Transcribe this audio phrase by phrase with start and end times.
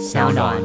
[0.00, 0.56] 小暖。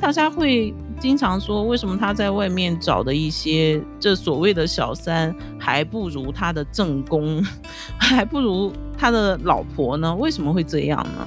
[0.00, 7.44] 大家会经常说，为什么他在外面找的一些这所谓的小三，还不如他的正宫，
[7.98, 10.14] 还不如他的老婆呢？
[10.14, 11.26] 为什么会这样呢？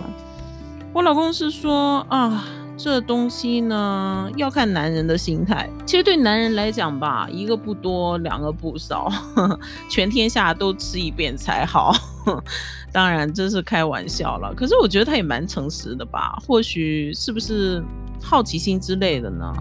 [0.94, 2.46] 我老公是说啊，
[2.78, 5.70] 这东西呢要看男人的心态。
[5.86, 9.12] 其实对男人来讲吧，一个不多，两个不少，
[9.90, 11.94] 全天下都吃一遍才好。
[12.94, 16.38] 当然这是开玩笑了，可是我觉得他也蛮诚实的吧？
[16.48, 17.84] 或许是不是？
[18.20, 19.54] 好奇心之类的呢？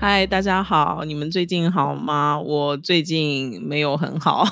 [0.00, 2.40] 嗨，大家好，你们最近好吗？
[2.40, 4.44] 我最近没有很好，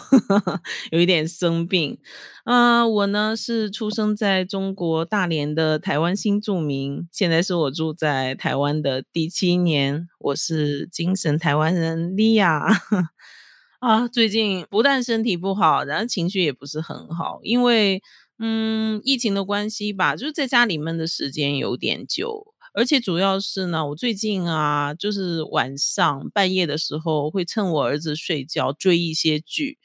[0.91, 1.97] 有一点生病。
[2.43, 12.67] 啊，我呢是出生在中国大连的台湾新住民，现在是我住在台湾的第七年，我是精神台湾人莉亚。
[13.79, 18.03] 啊，最近不但身体不好，然后情绪也不是很好，因为
[18.41, 29.79] 嗯，疫情的关系吧，就是在家里闷的时间有点久，而且主要是呢，我最近啊，就是晚上半夜的时候会趁我儿子睡觉追一些剧，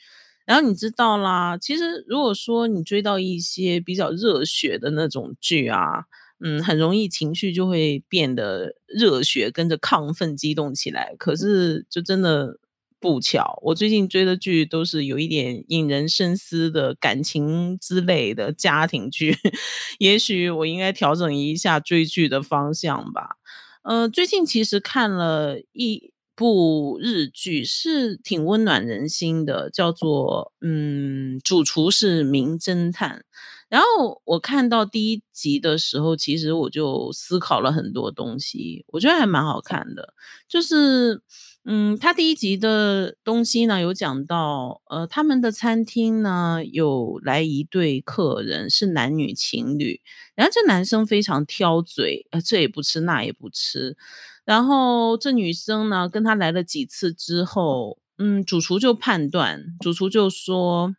[0.45, 6.03] 然后你知道啦，其实如果说你追到一些比较热血的那种剧啊，
[6.43, 12.57] 嗯，很容易情绪就会变得热血，跟着亢奋激动起来，可是就真的。
[13.01, 19.35] 不巧，我最近追的剧都是有一点引人深思的感情之类的家庭剧，
[19.97, 23.37] 也许我应该调整一下追剧的方向吧。
[23.83, 33.17] 呃，最近其实看了一部日剧，是挺温暖人心的，叫做《嗯，主厨是名侦探》。
[33.69, 40.13] 然后我看到第一集的时候，其实我就思考了很多东西，我觉得还蛮好看的，
[40.47, 41.21] 就是。
[41.63, 50.01] 嗯，他第一集的东西呢，有讲到，呃，他们的餐厅呢有来一对客人，是男女情侣，
[50.33, 53.95] 然后这男生非常挑嘴，呃，这也不吃，那也不吃，
[54.43, 60.95] 然后这女生呢跟他来了几次之后，嗯，主厨就判断，主厨就说，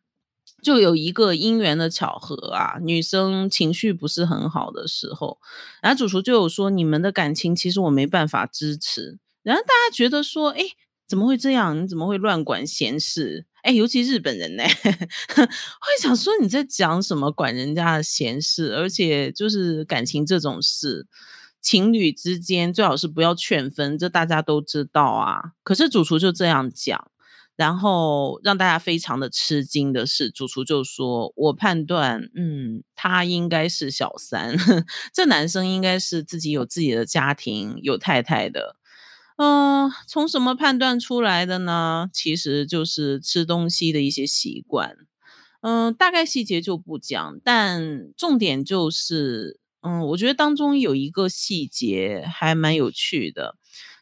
[0.62, 5.40] 就有一个姻缘的巧合啊，女生情绪不是很好的时候，
[5.82, 9.18] 然后主厨就有说，你们的感情其实我没办法支持。
[9.42, 10.62] 然后大家觉得说，哎，
[11.06, 11.82] 怎么会这样？
[11.82, 13.46] 你怎么会乱管闲事？
[13.62, 14.64] 哎，尤其日本人呢，
[15.34, 15.46] 会
[16.00, 17.30] 想说你在讲什么？
[17.30, 21.06] 管人家的闲事，而且就是感情这种事，
[21.60, 25.52] 情侣之间最好是不要劝分，这大家都知道啊。
[25.62, 27.08] 可是主厨就这样讲，
[27.54, 34.56] 然后让大家非常的吃惊的是，主厨就说：“我判断，嗯，他应该是小三，
[35.14, 38.76] 这男生应该是自己有自己的家庭，有太太的。”
[39.42, 42.08] 嗯，从什么判断出来的呢？
[42.12, 44.96] 其实就是吃东西的一些习惯。
[45.62, 53.56] 嗯，大概细节就不讲，但重点就是，嗯，我觉得当中有一个细节还蛮有趣的。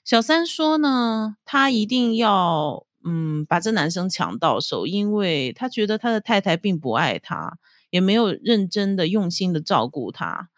[0.04, 7.56] 小三说呢，他一定要嗯把这男生抢到手，因为他觉得他的太太并不爱他，
[7.88, 10.50] 也没有认真的用心的照顾他。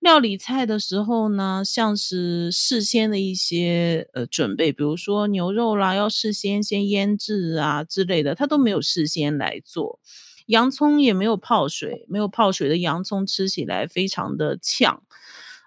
[0.00, 9.98] 料理菜的时候呢，像是事先的一些呃准备，比如说牛肉啦，要事先先腌制啊之类的，他都没有事先来做。
[10.46, 15.02] 洋葱也没有泡水，没有泡水的洋葱吃起来非常的呛。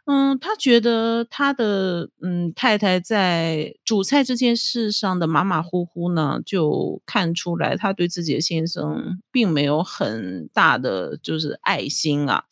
[0.05, 12.45] 嗯，他觉得他的嗯太太在煮菜这件事上的马马虎虎呢，就看出来他对自己的先生并没有很大的就是爱心啊。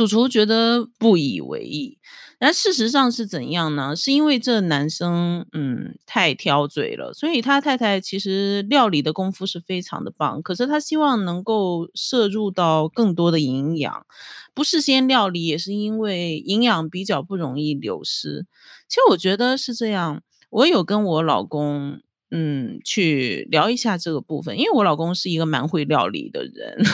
[0.00, 1.98] 主厨觉得不以为意，
[2.38, 3.94] 但事实上是怎样呢？
[3.94, 14.06] 是因为这男生嗯太挑嘴了，所以他太太其实料理的功夫是非常的棒，可是他希望能够摄入到更多的营养，
[14.54, 18.46] 不事先料理也是因为营养比较不容易流失。
[18.88, 22.00] 其实我觉得是这样，我有跟我老公
[22.30, 26.78] 嗯去聊一下这个部分，因为我老公是一个蛮会料理的人。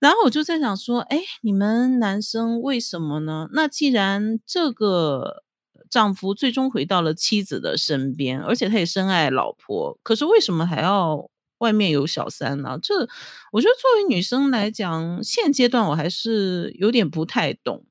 [0.00, 3.48] 然后我就在想说，哎，你们男生为什么呢？
[3.52, 5.42] 那既然这个
[5.90, 11.28] 丈夫最终回到了妻子的身边，而且他也深爱老婆，可是为什么还要
[11.58, 12.78] 外面有小三呢？
[12.80, 13.08] 这
[13.50, 17.84] 我觉得作为女生来讲，现阶段我还是有点不太懂。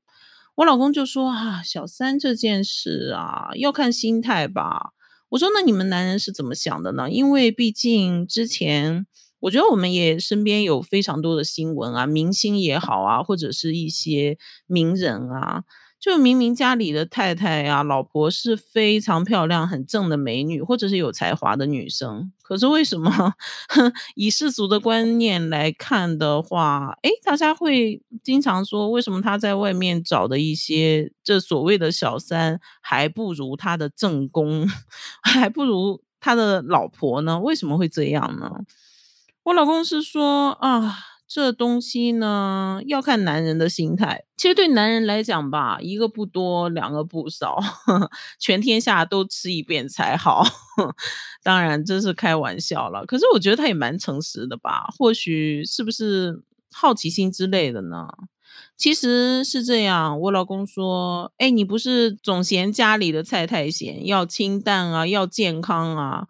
[0.56, 4.92] 我老公就说啊，小三这件事啊，要看心态吧。
[5.28, 7.12] 我说那你们男人是怎么想的呢？
[7.12, 9.06] 因为毕竟之前。
[9.40, 14.38] 我觉得我们也身边有非常多的新闻啊，明星也好啊，或者是一些
[14.68, 15.64] 名人啊。
[16.00, 23.34] 就明明家里的太太啊、老婆是非常漂亮、很正的美女，或者是有才华的女生，可是为什么
[24.14, 34.68] 以世俗的观念来看的话，诶，大家会经常说，为什么他在外面找的一些这所谓的小三， 还不如他的正宫，
[35.24, 37.40] 还不如他的老婆呢？
[37.40, 38.52] 为什么会这样呢？
[39.48, 40.98] 我老公是说啊。
[41.30, 44.24] 这东西呢，要看男人的心态。
[44.38, 47.60] 其实对男人来讲吧，一个不多，两个不少，
[48.40, 50.46] 全天下都吃一遍才好。
[51.44, 54.88] 当然这是开玩笑了，可是我觉得他也蛮诚实的吧？
[54.98, 56.42] 或许是不是
[56.72, 58.08] 好奇心之类的呢？
[58.78, 66.28] 其实是这样，我老公说：“哎，你不是总嫌家里的菜太咸，要清淡啊，要健康啊。”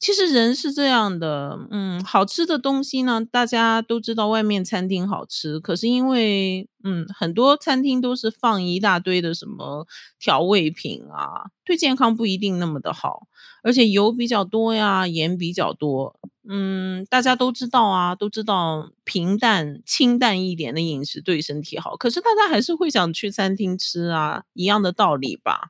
[0.00, 9.86] 其实人是这样的，嗯，好吃的东西呢，大家都知道外面餐厅好吃，可是因为，嗯，很多餐厅都是放一大堆的什么
[10.18, 13.26] 调味品啊，对健康不一定那么的好，
[13.62, 16.18] 而且油比较多呀，盐比较多，
[16.48, 25.68] 嗯，大家都知道啊，都知道平淡清淡一点的饮食对身体好，可是大家还是会想去餐厅吃啊，一样的道理吧。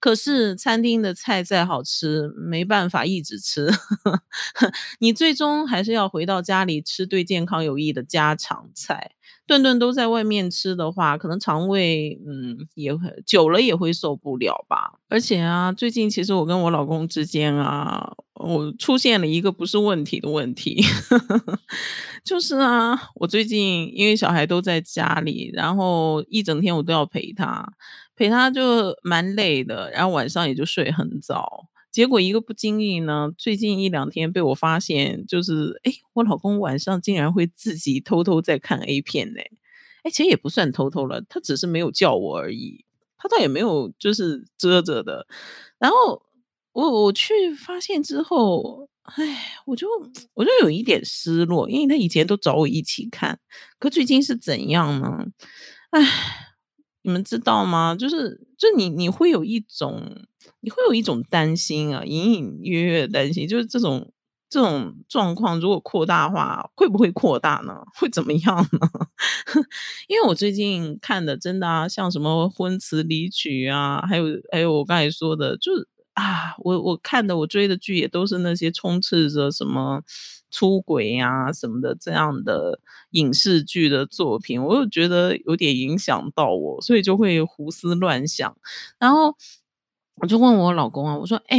[0.00, 3.68] 可是餐厅的菜再好吃，没办法一直吃，
[4.98, 9.12] 你最终还是要回到家里吃对健康有益的家常菜。
[9.46, 14.92] 顿顿都在外面吃的话，可能肠胃嗯也会久了也会受不了吧。
[15.08, 20.80] 而且啊，最近其实我跟我老公之间啊，我出现了一个不是问题的问题，
[22.24, 27.66] 就是啊，我最近因为小孩都在家里，然后一整天我都要陪他。
[28.20, 31.70] 陪他就蛮累的，然后晚上也就睡很早。
[31.90, 39.40] 结果一个不经意呢，最近一两天被我发现，就是哎，我老公晚上竟然会自己偷偷在看 A 片呢。
[40.02, 42.84] 哎，其实也不算偷偷了，他只是没有叫我而已，
[43.16, 45.26] 他倒也没有就是遮着的。
[45.78, 46.22] 然后
[46.72, 49.88] 我我去发现之后，哎，我就
[50.34, 53.40] 我就有一点失落，因为他以前都找我一起看，
[53.78, 55.24] 可最近是怎样呢？
[55.92, 56.49] 哎。
[57.02, 57.94] 你们知道吗？
[57.98, 60.02] 就是，就你你会有一种，
[60.60, 64.12] 你会有一种担心啊，隐隐约约的担心，就是这种
[64.50, 67.74] 这种状况，如果扩大化，会不会扩大呢？
[67.98, 68.88] 会怎么样呢？
[70.08, 80.02] 因为我最近看的，真的啊，像什么婚词离曲啊，还有还有我刚才说的，就是啊，我我看的，我追的剧也都是那些充斥着什么。
[80.52, 82.80] 出轨呀什么的这样的
[83.12, 88.56] 影视剧的作品，我就觉得有点影响到我，所以就会胡思乱想。
[88.98, 89.32] 然后
[90.16, 91.56] 我就问我老公啊，我说：“哎，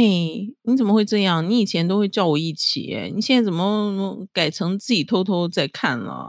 [0.64, 1.48] 你怎么会这样？
[1.48, 6.28] 你以前都会叫我一起，你现在怎么改成自己偷偷在看了？”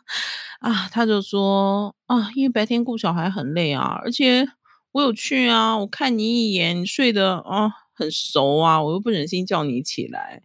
[0.60, 4.48] 啊，他就说：“啊，因为白天顾小孩很累啊，而且
[4.92, 10.42] 我有去啊，我看你一眼，你睡得啊很熟啊，我又不忍心叫你起来。”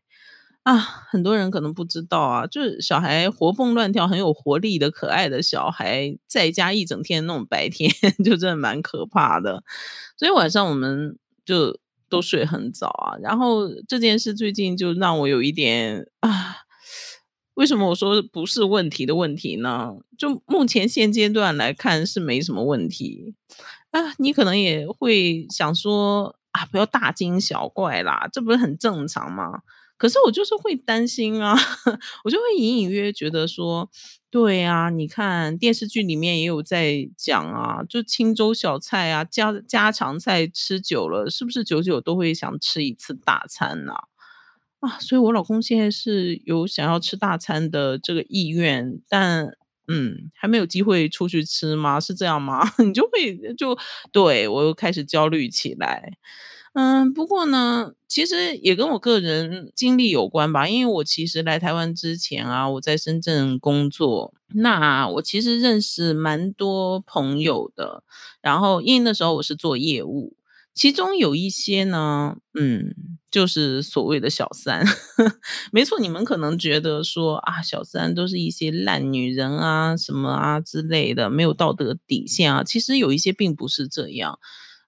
[0.64, 0.78] 啊，
[1.10, 7.90] 很多人可能不知道啊，就是小孩活蹦乱跳、很有活力的可爱的小孩，在家一整天那种白天，
[8.22, 9.64] 就真的蛮可怕的。
[10.18, 11.80] 所以晚上我们就
[12.10, 13.16] 都睡很早啊。
[13.22, 16.58] 然后这件事最近就让我有一点啊，
[17.54, 19.94] 为什么我说不是问题的问题呢？
[20.18, 23.36] 就目前现阶段来看是没什么问题
[23.92, 24.14] 啊。
[24.18, 29.62] 你可能也会想说啊，不要大惊小怪啦，这不是很正常吗？
[29.98, 31.56] 可是我就是会担心啊，
[32.24, 33.90] 我就会隐隐约约觉得说，
[34.30, 43.94] 对啊，你看电视剧里面也有在讲啊，就清粥小菜啊，家家常菜吃久了，是不是久久都会想吃一次大餐呢？
[44.82, 49.48] 啊，所以我老公现在是有想要吃大餐的这个意愿，但
[49.88, 52.00] 嗯，还没有机会出去吃吗？
[52.00, 52.62] 是这样吗？
[52.84, 53.78] 你就会就
[54.12, 56.12] 对我又开始焦虑起来。
[56.74, 60.68] 嗯，不过呢，其实也跟我个人经历有关吧。
[60.70, 68.04] 因为我其实来台湾之前啊，我在深圳工作，那我其实认识蛮多朋友的。
[68.42, 70.36] 然后因为那时候我是做业务，
[70.78, 72.94] 其中有一些呢，嗯，
[73.32, 74.86] 就是所谓的小三。
[75.74, 82.64] 没错，你们可能觉得说啊，小三都是一些烂女人啊，什么啊之类的，没有道德底线啊。
[82.64, 84.38] 其实有一些并不是这样。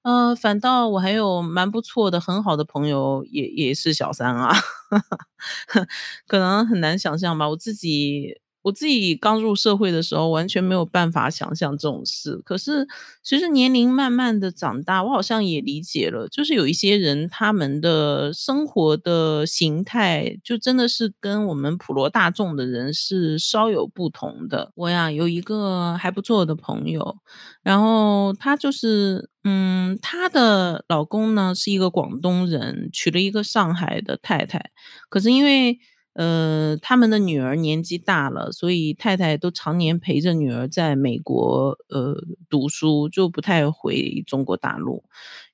[0.03, 4.55] 呃，反倒我还有蛮不错的、很好的朋友，也也是小三啊，
[6.27, 7.50] 可能很难想象吧。
[7.50, 12.36] 我自己我自己刚入社会的时候，完全没有办法想象这种事。
[12.44, 12.86] 可是
[13.24, 24.72] 随着年龄慢慢的长大，我好像也理解了，就是有一些人他们的生活的形态，就真的是跟我们普罗大众的人是稍有不同的。
[24.75, 27.18] 我呀有一个还不错的朋友，
[27.63, 34.70] 然后她就是，嗯，她的老公呢是一个广东人，娶了一个上海的太太，
[35.10, 35.80] 可是因为。
[36.19, 42.13] 呃，他们的女儿年纪大了，所以太太都常年陪着女儿在美国呃
[42.49, 45.05] 读书，就不太回中国大陆。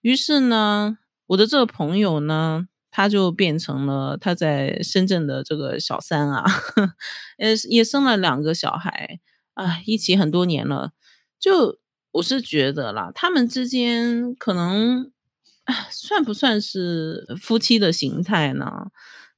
[0.01, 6.43] 于是呢，我的这个朋友呢，他就变成了他在深圳的这个小三啊，
[7.37, 9.19] 呃，也生了两个小孩
[9.53, 10.93] 啊，一起很多年了。
[11.39, 11.77] 就
[12.13, 15.11] 我是觉得啦，他们之间可能
[15.91, 18.87] 算不算是夫妻的形态呢？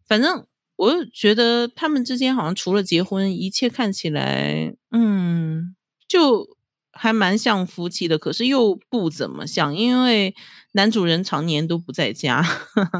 [0.07, 0.45] 反正。
[0.77, 5.75] 我觉得他们之间好像除了结婚，一切看起来，嗯，
[6.07, 6.55] 就
[6.91, 10.35] 还蛮像夫妻的，可是又不怎么像，因为
[10.73, 12.45] 男主人常年都不在家。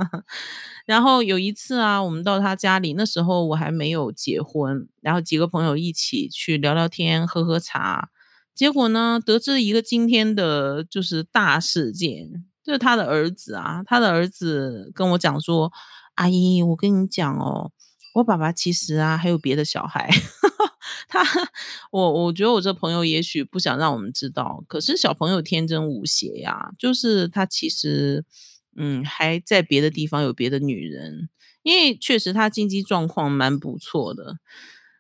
[0.88, 8.10] 然后有一次啊，我们到他家里，那时候我还没有结婚，然后几个朋友一起去聊聊天、喝喝茶，
[8.56, 15.72] 结果呢，得知一个今天的就是大事件，就是他的儿子啊，他的儿子跟我讲说。
[16.18, 17.72] 阿姨，我跟你讲哦，
[18.16, 20.10] 我爸爸其实啊还有别的小孩，
[21.08, 21.24] 他
[21.92, 28.26] 我我觉得我这朋友也许不想让我们知道，可是小朋友天真无邪呀，就是他其实
[28.76, 31.30] 嗯还在别的地方有别的女人，
[31.64, 34.38] 因为确实他经济状况蛮不错的。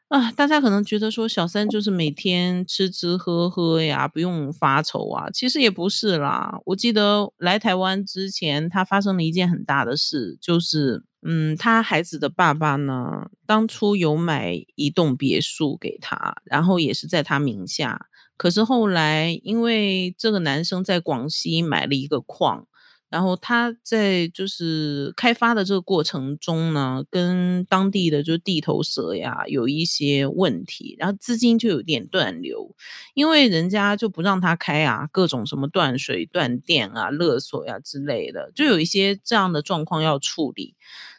[0.09, 6.57] 啊，大家可能觉得说小三就是每天吃吃喝喝呀，不用发愁啊，其实也不是啦。
[6.65, 18.05] 我记得来台湾之前，他发生了一件很大的事，就是，嗯，他孩子的爸爸呢，当初有买一栋别墅给他，然后也是在他名下，
[18.37, 22.65] 可是后来因为这个男生在广西买了一个矿。
[23.09, 32.75] 然后他在就是开发的这个过程中呢，跟当地的就是地头蛇呀有一些问题，然后资金就有点断流，
[33.13, 40.75] 因为人家就不让他开啊，各种什么断水断电啊、勒索呀之类的，就有一些这样的状况要处理。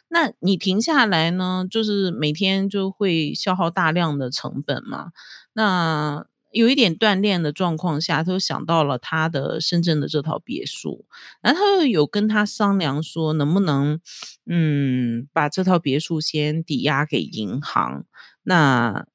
[0.09, 5.11] 那你停下来呢，就是每天就会消耗大量的成本嘛，
[5.53, 6.25] 那。
[6.51, 11.05] 有一点锻炼的状况下，他就想到了他的深圳的这套别墅，
[11.41, 13.99] 然后他又有跟他商量说，能不能，
[14.47, 18.05] 嗯，把这套别墅先抵押给银行。
[18.43, 19.05] 那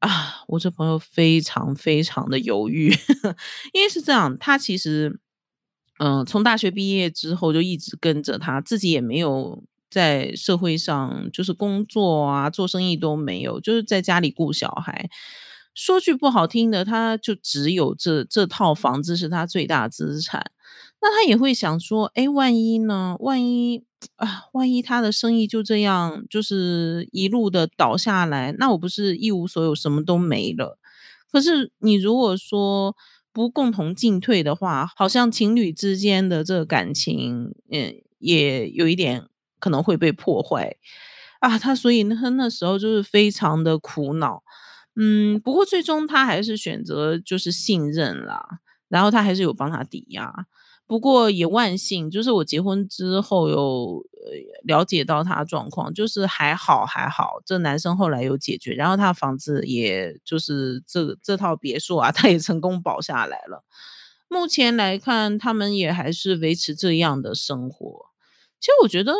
[0.00, 2.90] 啊，我这朋友非常非常的犹豫，
[3.72, 5.18] 因为是这样，他其实，
[5.98, 15.08] 嗯，从大学毕业之后就一直跟着他，自己也没有在社会上就是工作啊，做生意都没有，就是在家里顾小孩。
[15.76, 20.50] 说句不好听的，他就只有这这套房子是他最大资产，
[21.02, 23.14] 那他也会想说，哎，万一呢？
[23.20, 23.84] 万一
[24.16, 30.78] 啊，万一他的生意就这样就是一路的倒下来，那我不是一无所有，什么都没了？
[31.30, 32.96] 可是你如果说
[33.30, 39.26] 不共同进退的话，好像情侣之间的这个感情，嗯，也有一点
[39.58, 40.76] 可能会被破坏
[41.40, 41.58] 啊。
[41.58, 44.42] 他所以他那时候就是非常的苦恼。
[44.98, 50.46] 嗯，不过最终他还是选择就是信任啦，然后他还是有帮他抵押。
[50.86, 63.64] 不过也万幸，就是我结婚之后有呃了解到他状况，就是还好还好，这男生后来有解决，然后他房子也就是这这套别墅啊， 他也成功保下来了。
[64.28, 68.06] 目前来看，他们也还是维持这样的生活。
[68.60, 69.12] 其实我觉得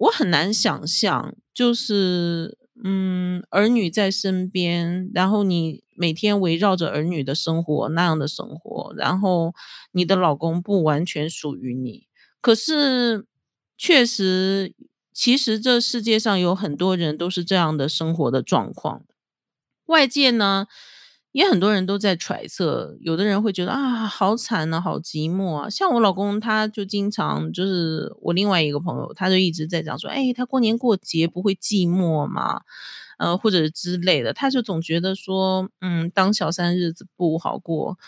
[0.00, 2.58] 我很难想象，就是。
[2.84, 9.54] 嗯，儿女在身边，然后你每天围绕着儿女的生活那样的生活，然后
[9.92, 12.06] 你的老公不完全属于你，
[12.40, 13.26] 可是
[13.78, 14.74] 确实，
[15.12, 19.02] 其实这世界上有很多人都是这样的生活的状况，
[19.86, 20.66] 外界呢。
[21.36, 25.68] 也很多人都在揣测，有的人会觉得啊，好惨啊，好寂寞啊。
[25.68, 32.62] 像我老公，他就经常就是我另外一个朋友，他就一直在讲说，哎，他过年过节不会寂寞吗？
[33.18, 37.98] 呃，或者之类的，他就总觉得说，嗯，当小三日子不好过。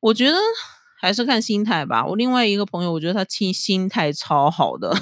[0.00, 0.38] 我觉得
[0.98, 2.06] 还是看心态吧。
[2.06, 4.94] 我另外一个朋友，我觉得他心心态超好的，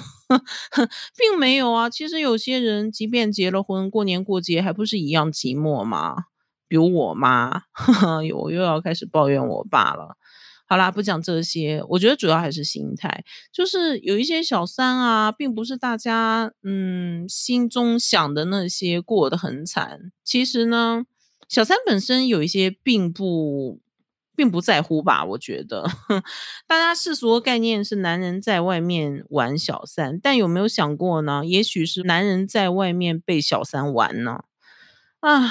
[1.16, 1.88] 并没有啊。
[1.88, 6.24] 其实有些人即便结了婚，过年过节还不是一样寂寞吗？
[6.68, 7.62] 比如我妈，
[8.34, 10.16] 我又要开始抱怨我爸了。
[10.68, 20.10] 好啦，不讲这些，我觉得主要还是心态，就是有一些小三啊，并不是大家嗯心中想的那些过得很惨。
[20.24, 21.04] 其实呢，
[21.48, 23.80] 小三本身有一些并不
[24.34, 25.88] 并不在乎吧，我觉得
[26.66, 31.46] 大家世俗的概念是男人在外面玩小三，但有没有想过呢？
[31.46, 34.40] 也许是男人在外面被小三玩呢？
[35.20, 35.48] 啊，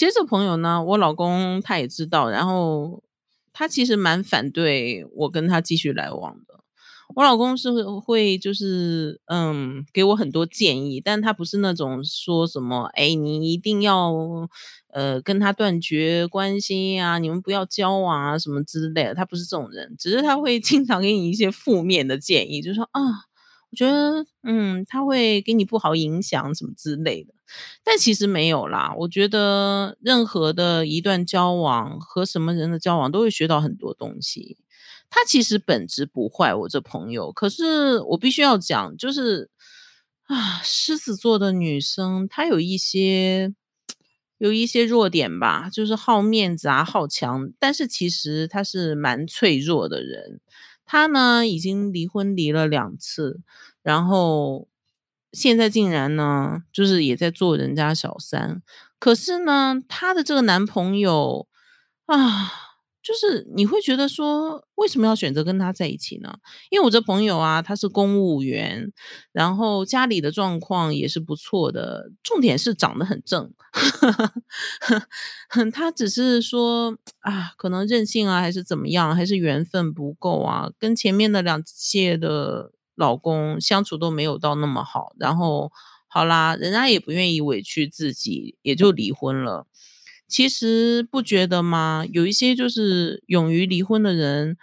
[0.00, 3.02] 其实这朋友呢，我老公他也知道，然后
[3.52, 6.64] 他其实蛮反对我跟他继续来往的。
[7.14, 14.10] 我老公是会就是嗯给我很多建议，但他不是那种说什么哎你一定要
[14.88, 23.02] 呃跟他断绝关系啊，你们不要交往啊什么之类的，他不是这种人，只是他会 经常给你一些负面的建议，就说啊
[23.70, 27.34] 我觉得嗯他会给你不好影响什么之类的，
[27.82, 34.58] 但其实没有啦，我觉得任何的一段交往和什么人的交往都会学到很多东西。
[35.08, 37.32] 他其实本质不坏，我这朋友。
[37.32, 39.50] 可是我必须要讲，就是
[40.26, 43.52] 啊，狮子座的女生她有一些
[44.38, 47.52] 有一些弱点吧，就是好面子啊，好强。
[47.58, 50.40] 但是其实她是蛮脆弱的人。
[50.86, 53.40] 她呢已经离婚离了两次，
[53.82, 54.68] 然后
[55.32, 58.62] 现在竟然呢就是也在做人家小三。
[58.98, 61.46] 可是呢，她的这个男朋友
[62.06, 62.52] 啊。
[63.02, 66.34] 就是你会觉得说，为什么要选择跟他在一起呢？
[66.68, 68.92] 因为我这朋友啊，他是公务员，
[69.32, 73.50] 然后家里的状况也是不错的，重点是长得很正。
[75.72, 82.70] 他只是说啊，可能任性啊，还是怎么样，还是缘分不够啊，跟前面的两届的
[83.00, 85.14] 老公相处都没有到那么好。
[85.18, 85.72] 然后
[86.06, 89.66] 好啦，人家也不愿意委屈自己，也就离婚了。
[90.28, 92.04] 其实不觉得吗？
[92.12, 94.56] 有一些就是勇于离婚的人，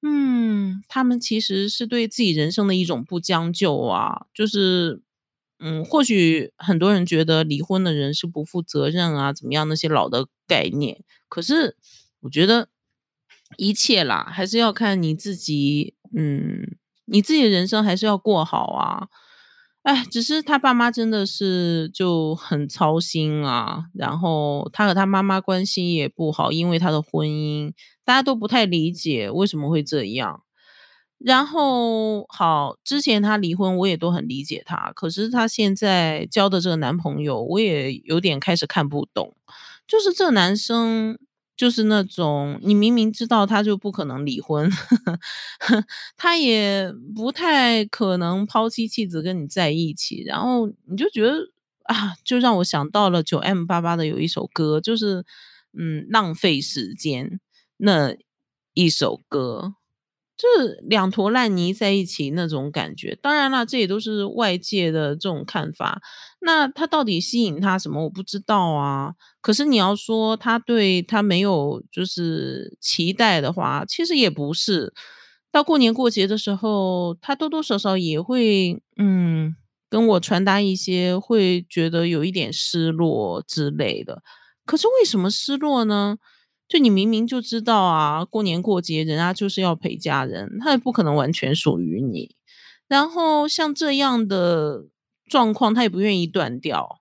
[0.00, 4.26] 嗯，他们其实是对自己人生的一种不将就啊。
[4.34, 5.02] 就是，
[5.60, 9.68] 嗯，或许很多人觉得离婚的人是不负责任啊，怎么样？
[9.68, 11.04] 那些老的概念。
[11.28, 11.76] 可是
[12.20, 12.68] 我觉得
[13.56, 16.76] 一切啦，还是要看你自己，嗯，
[17.12, 19.06] 你自己的人生还是要过好啊。
[19.82, 27.72] 哎，只是他爸妈真的是就很操心啊，然后他和他妈妈关系也不好，因为他的婚姻，
[28.04, 30.42] 大家都不太理解为什么会这样。
[31.18, 39.34] 然后好，之前他离婚，我也都很理解他，可是他现在交的这个男朋友，我也有点开始看不懂，
[39.86, 41.18] 就是这个男生。
[41.56, 44.70] 就是那种你明明知道他就不可能离婚，
[46.16, 51.34] 他也不太可能抛妻弃子跟你在一起，然后你就觉得
[51.84, 55.24] 啊，就让我想到了九 M 八八的有一首歌，就是
[55.76, 57.40] 嗯浪费时间
[57.76, 58.16] 那
[58.74, 59.74] 一首歌。
[60.42, 66.02] 就是两坨烂泥在一起那种感觉，当然了，这也都是外界的这种看法。
[66.40, 68.02] 那他到底吸引他什么？
[68.02, 69.12] 我不知道啊。
[69.40, 74.92] 可是你要说他对他没有就是期待的话，其实也不是。
[75.52, 79.54] 到过年过节的时候，他多多少少也会嗯
[79.88, 84.22] 跟我传达一些，会觉得有一点失落之类的。
[84.64, 86.16] 可是为什么失落呢？
[86.72, 92.34] 就你明明就知道啊，过年过节人家就是要陪家人，他也不可能完全属于你。
[92.88, 94.86] 然后像这样的
[95.28, 97.00] 状况，他也不愿意断掉。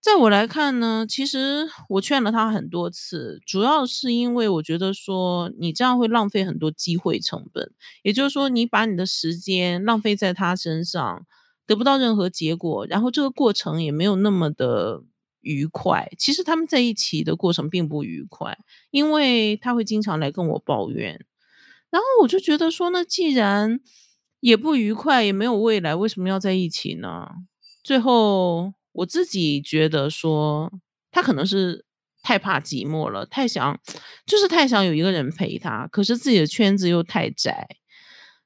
[0.00, 7.72] 在我来看呢，其实我劝了他很多次，主要是因为我觉得说你这样会浪费很多机会成本，
[8.04, 11.26] 也就是说你把你的时间浪费在他身上，
[11.66, 15.02] 得不到任何结果，然后这个过程也没有那么的。
[15.44, 18.58] 愉快，其实他们在一起的过程并不愉快，
[18.90, 21.24] 因为他会经常来跟我抱怨，
[21.90, 23.78] 然后我就觉得说，那既然
[24.40, 27.28] 也不愉快，也没有未来，为什么要在一起呢？
[27.82, 30.72] 最后我自己觉得说，
[31.10, 31.84] 他可能是
[32.22, 33.80] 太怕寂寞了，太想，
[34.26, 37.68] 就是太想有一个人陪他，可是自己的圈子又太窄，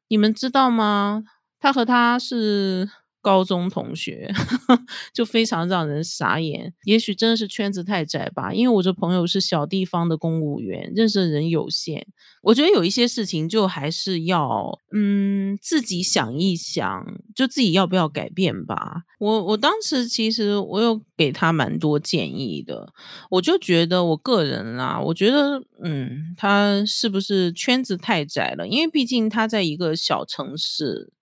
[0.09, 1.25] 你们知道吗？
[1.59, 2.91] 他和他是。
[3.29, 4.33] 高中同学
[5.12, 8.55] 就非常让人傻眼，也许真的是圈子太窄吧。
[8.55, 12.07] 因为我这朋友是小地方的公务员，认识的人有限。
[12.41, 19.03] 我觉得有一些事情就还是要嗯自己想一想，就自己要不要改变吧。
[19.19, 22.95] 我我当时其实我有给他蛮多建议的，
[23.29, 28.67] 我就觉得我个人啊，我觉得嗯他是不是圈子太窄了？
[28.67, 31.12] 因为毕竟他在一个小城市。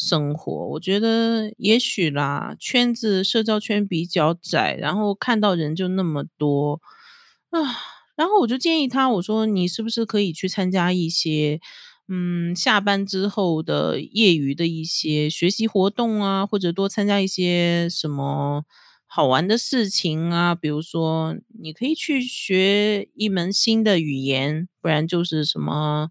[0.00, 6.80] 生活，我觉得也许啦，圈子社交圈比较窄，然后看到人就那么多。
[7.50, 7.60] 啊，
[8.16, 11.60] 然后我就建议他，我说你是不是可以去参加一些，
[12.08, 18.64] 嗯，下班之后的业余的一些学习活动啊，或者多参加一些什么
[19.06, 26.08] 好玩的事情啊，比如说你可以去学一门新的语言，不然就是什么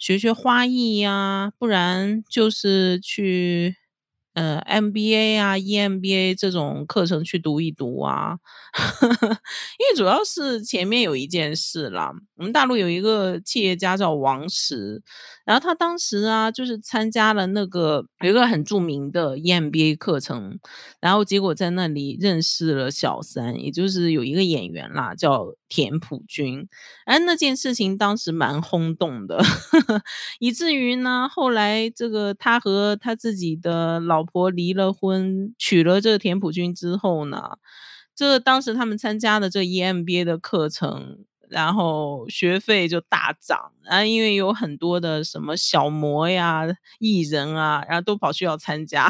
[0.00, 3.76] 学学花艺呀，不然就是去。
[4.36, 8.36] 呃，MBA 啊，EMBA 这种课程去读一读啊，
[9.80, 15.02] 因为主要是前面有一件事啦，我们大陆有一个企业家叫王石，
[15.46, 20.58] 然后他当时啊，就是参加了那个有一个很著名的 EMBA 课程，
[21.00, 26.66] 然后结果在那里认识了小三，也就是有一个演员啦，叫田朴珺，
[27.06, 29.42] 哎，那件事情当时蛮轰动的，
[30.40, 37.56] 以至于呢，后来这个他和他自己的老婆离了婚，娶了这个田朴珺之后呢，
[38.14, 46.64] 这当时他们参加的这 EMBA 的课程，然后学费就大涨啊，因为有很多的什么小模呀、
[46.98, 49.08] 艺人啊，然后都跑去要参加。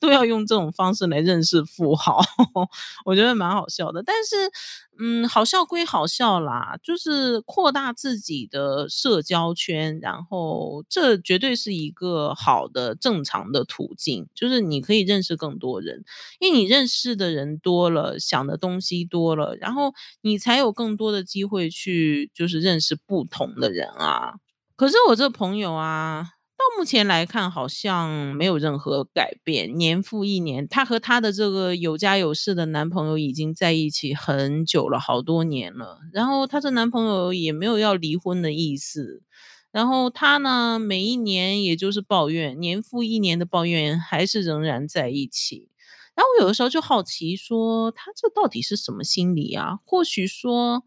[0.00, 2.20] 都要用这种方式来认识富豪，
[3.04, 4.02] 我觉得蛮好笑的。
[4.02, 4.50] 但是，
[4.98, 14.26] 嗯，好笑归好笑啦，就是扩大自己的社交圈，然后这绝对是一个好的、正常的途径。
[14.34, 16.04] 就是你可以认识更多人，
[16.40, 19.92] 因为你认识的人多了，想的东西多了，然后
[20.22, 24.34] 你才有更多的机会去就是认识不同的人啊。
[24.76, 26.35] 可是我这朋友啊。
[26.58, 29.76] 到目前来看，好像没有任何改变。
[29.76, 35.98] 年复一年，她和她的这个有家有室的男朋友已经在一起很久了，好多年了。
[36.12, 39.22] 然后她这男朋友也没有要离婚的意思。
[39.70, 45.68] 然后她呢，每一年也就是抱怨，年复一年的抱怨，还是仍然在一起。
[46.14, 49.80] 然后我有的时候就好奇，说她这到底是什么心理啊？
[49.84, 50.84] 或许说，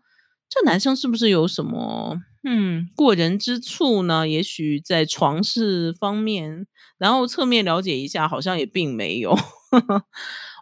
[0.50, 2.20] 这男生是不是有什么？
[2.44, 4.28] 嗯，过人之处呢？
[4.28, 6.66] 也许在床事方面，
[6.98, 9.38] 然后侧面了解一下，好像也并没有。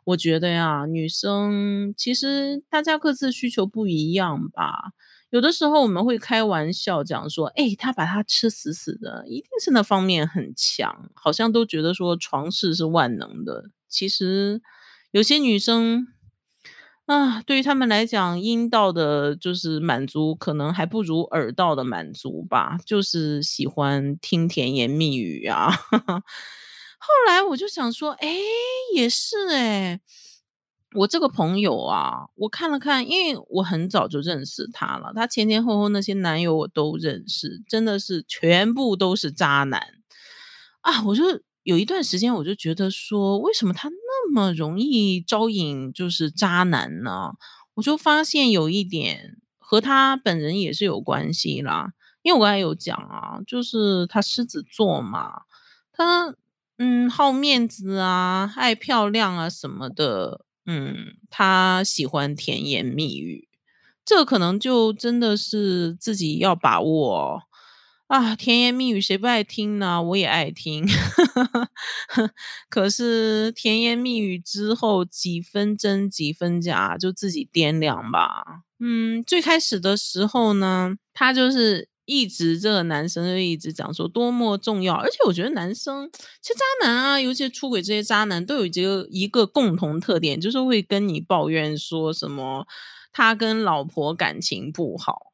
[0.06, 4.92] 我觉得呀，女生其实大家各自需求不一样吧。
[5.30, 13.70] 有的时候我们会开玩笑讲说，哎，他把他吃死死的，一定是那方面很强，好像都觉得说床事是万能的。
[13.88, 14.62] 其实
[15.12, 16.08] 有些女生。
[17.08, 22.78] 啊，对于他们来讲，阴道的就是满足，可能还不如耳道的满足吧。
[22.86, 25.72] 就是喜欢听甜言蜜语啊。
[27.00, 28.28] 后来我就想说，哎，
[28.94, 30.02] 也是哎，
[30.96, 39.82] 我这个朋友啊，我看了看，因为我很早就认识他了，他前前后后那些男友我都认识，真的是全部都是渣男
[40.82, 41.04] 啊！
[41.06, 41.24] 我就。
[41.64, 43.90] 有一段时间，我就觉得说，为什么他
[44.28, 47.34] 那么容易招引就是渣男呢？
[47.76, 51.94] 我就发现有一点和他本人也是有关系啦。
[52.24, 55.44] 因为我刚才有讲啊，就是他狮子座嘛，
[55.94, 56.36] 他
[56.78, 63.48] 嗯好面子啊，爱漂亮啊什么的，嗯，他喜欢甜言蜜语，
[64.04, 67.44] 这可能就真的是自己要把握。
[68.08, 70.02] 啊，甜言蜜语谁不爱听呢？
[70.02, 70.88] 我也爱听，
[72.70, 78.62] 可是甜言蜜语之后几分真几分假，就自己掂量吧。
[78.80, 86.10] 嗯，最开始的时候呢，他就是一直这个男生就一直讲说多么重要，而且我觉得男生
[86.42, 92.66] 其实渣男啊，尤其出轨这些渣男都有一个一个共同特点，就是会跟你抱怨说什么
[93.12, 95.27] 他跟老婆感情不好。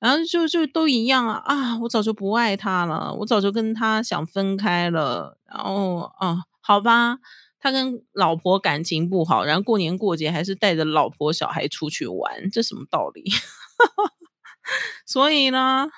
[0.00, 1.78] 然后就就都一样啊啊！
[1.80, 5.36] 我早就不爱他了，我早就跟他想分开了。
[5.46, 7.18] 然后啊，好吧，
[7.60, 13.24] 他跟老婆感情不好，然后过年过节还是带着老婆小孩出去玩，这什么道理？
[15.06, 15.88] 所以呢，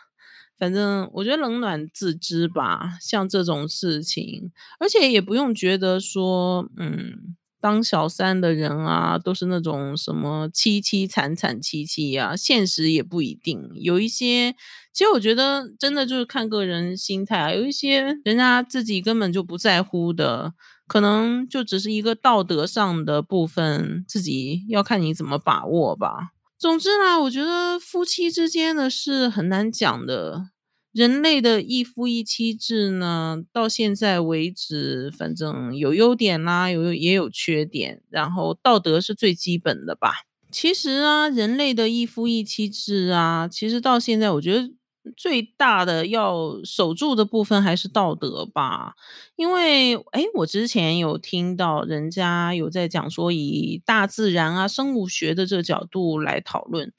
[0.58, 7.36] 反正我觉得冷暖自知吧，像这种事情，而且也不用觉得说，嗯。
[7.60, 13.70] 当小三的人啊，都是那种什么凄凄惨惨戚戚呀，现实也不一定。
[13.74, 14.52] 有一些，
[14.92, 17.52] 其实我觉得真的就是看个人心态啊。
[17.52, 20.54] 有一些人家自己根本就不在乎的，
[20.86, 26.30] 可能就只是一个道德上的部分，自己要看你怎么把握吧。
[26.58, 30.50] 总之呢，我觉得夫妻之间的事很难讲的。
[30.92, 38.02] 人类的一夫一妻制呢，到现在为止，反正有优点啦，有也有缺点。
[38.10, 40.24] 然后道德是最基本的吧。
[40.50, 44.68] 其实啊，人类的一夫一妻制啊，其实到现在，我觉得
[45.16, 48.94] 最大的要守住的部分还是道德吧。
[49.36, 56.92] 因为，哎，我之前有听到人家有在讲说，以大自然啊、生物学的这个角度来讨论。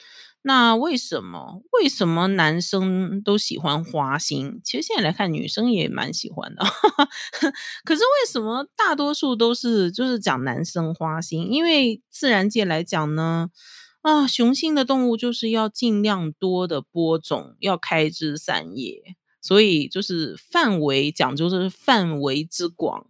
[0.44, 1.62] 那为什么？
[1.72, 4.60] 为什么男生都喜欢花心？
[4.64, 6.64] 其实现在来看，女生也蛮喜欢的。
[7.86, 11.52] 可是为什么大多数都是就是讲男生花心？
[11.52, 13.50] 因为自然界来讲呢，
[14.02, 19.16] 啊，雄性的动物就是要尽量多的播种，要开枝散叶。
[19.44, 23.08] 所以就是范围讲究是范围之广，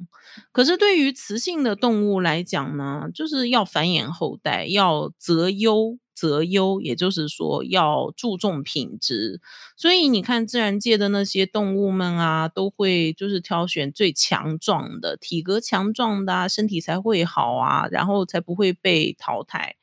[0.54, 9.42] 可是对于雌性的动物来讲呢，就是要繁衍后代，要择优择优，也就是说要注重品质。
[9.76, 19.76] 所以你看自然界的那些动物们啊，都会就是挑选最强壮的、体格强壮的，身体才会好啊，然后才不会被淘汰。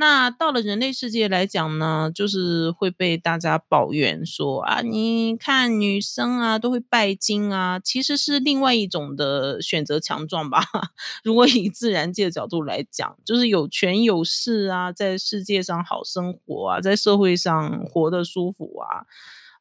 [0.00, 10.62] 那到了人类世界来讲呢，就是会被大家抱怨说啊，你看女生啊都会拜金啊，其实是另外一种的选择强壮吧。
[11.24, 19.02] 如果以自然界的角度来讲，就是有权有势啊，在世界上好生活啊，在社会上活得舒服啊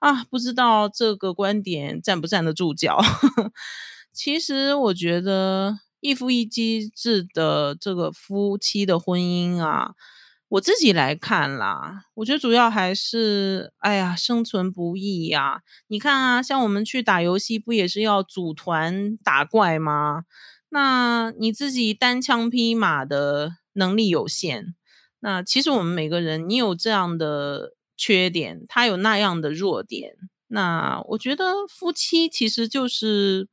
[0.08, 3.00] 啊，不知道这个观点站不站得住脚。
[4.14, 9.94] 其实我觉得一夫一妻制的这个夫妻的婚姻啊。
[10.50, 15.62] 我自己来看啦，我觉得主要还是，哎呀，生存不易呀。
[15.88, 20.24] 你看啊，像我们去打游戏，不也是要组团打怪吗？
[20.70, 24.74] 那你自己单枪匹马的能力有限，
[25.20, 30.14] 那其实我们每个人，你有这样的缺点，他有那样的弱点。
[30.48, 33.50] 那我觉得夫妻其实就是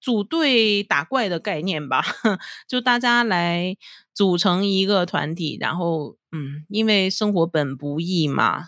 [0.00, 2.02] 组队打怪的概念吧，
[2.66, 3.76] 就大家来
[4.14, 6.16] 组成一个团体，然后。
[6.32, 8.66] 嗯，因为生活本不易嘛，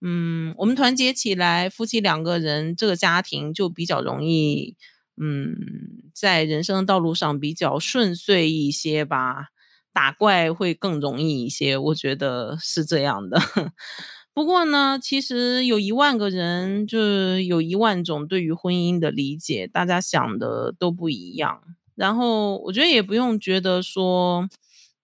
[0.00, 4.76] 嗯，我们团结起来，夫妻两个人，这个家庭就比较容易，
[5.20, 5.56] 嗯，
[6.14, 9.48] 在人生的道路上比较顺遂一些吧，
[9.92, 13.38] 打怪会更容易一些，我觉得是这样的。
[14.32, 21.60] 不过呢，其实有一万个人，就有一万种对于婚姻的理解，大家想的都不一样。
[21.96, 24.48] 然后我觉得也不用觉得说。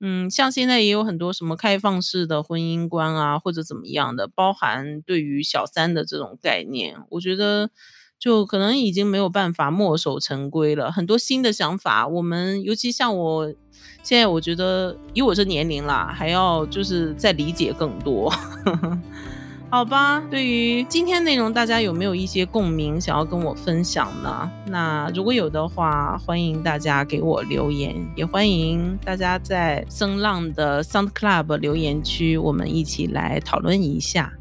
[0.01, 7.71] 嗯，像现在也有很多什么开放式的婚姻观啊，或者怎么样的，包含对于小三的这种概念，我觉得
[8.19, 10.93] 就可能已经没有办法墨守成规了。
[10.93, 13.55] 很多新的想法，我们尤其像我
[14.03, 18.33] 现在，我觉得以我这年龄啦，还要就是再理解更多。
[19.77, 24.51] 好吧，对于今天内容，大家有没有一些共鸣想要跟我分享呢？
[24.69, 34.33] 那如果有的话，欢迎大家给我留言，也欢迎大家在声浪的 Sound Club 留言区，我们一起来讨论一下。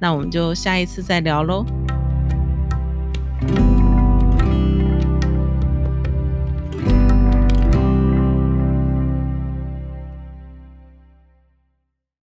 [0.00, 1.64] 那我们就下一次再聊喽。